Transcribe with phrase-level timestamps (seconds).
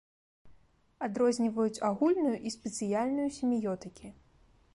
[1.09, 4.07] Адрозніваюць агульную і спецыяльную семіётыкі.